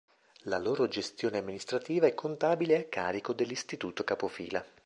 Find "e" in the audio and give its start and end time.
2.07-2.15